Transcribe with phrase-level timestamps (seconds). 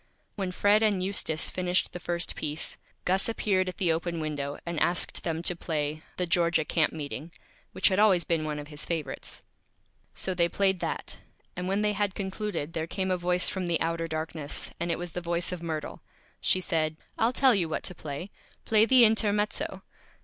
[0.35, 4.79] When Fred and Eustace finished the first Piece, Gus appeared at the open Window, and
[4.79, 7.31] asked them to play "The Georgia Camp Meeting,"
[7.71, 9.43] which had always been one of his Favorites.
[10.15, 11.17] So they played that,
[11.55, 14.97] and when they had Concluded there came a Voice from the Outer Darkness, and it
[14.97, 16.01] was the Voice of Myrtle.
[16.39, 18.31] She said: "I'll tell you what to Play;
[18.65, 19.83] play the Intermezzo."